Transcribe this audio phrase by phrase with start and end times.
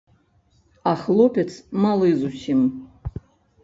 [0.93, 1.47] А хлопец
[1.87, 2.69] малы зусім.